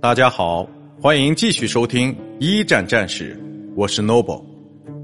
[0.00, 0.68] 大家好，
[1.00, 3.36] 欢迎继续收听一战战史，
[3.74, 4.44] 我是 Noble。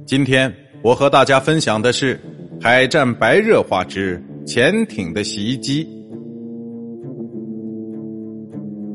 [0.06, 2.20] 今天我和大家分享的是
[2.60, 5.88] 海战白热化之潜艇的袭击。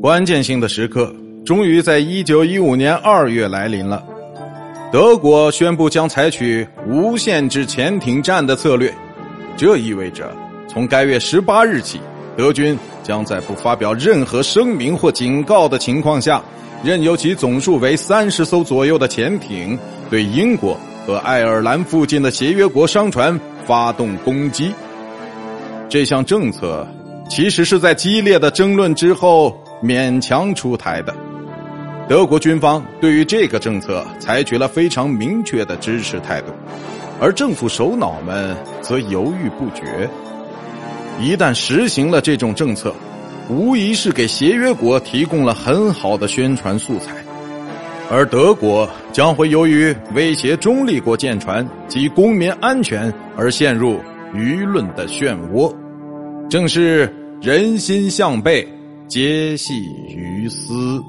[0.02, 1.14] 关键性的时刻
[1.44, 4.06] 终于在一九一五年二月来临了，
[4.92, 8.94] 德国宣布将采取无限制潜艇战的策略，
[9.58, 10.32] 这意味着
[10.68, 12.00] 从该月十八日起。
[12.38, 16.40] 德军将在不发表任何声明或警告的情况下，
[16.84, 24.72] 任由其总数为三十艘左右的潜艇对英国和爱尔兰附近的协约国商船发动攻击。
[25.90, 26.88] 这项政策
[27.28, 31.16] 其实是在激烈的争论之后勉强出台的。
[32.08, 36.52] 德国军方对于这个政策采取了非常明确的支持态度，
[37.20, 40.08] 而政府首脑们则犹豫不决。
[41.20, 42.94] 一旦实行了这种政策，
[43.50, 47.12] 无疑是给协约国提供了很好的宣传素材，
[48.10, 54.00] 而德国将会由于威胁中立国舰船及公民安全而陷入
[54.34, 55.74] 舆论的漩涡，
[56.50, 58.68] 正是人心向背，
[59.08, 61.02] 皆系于斯。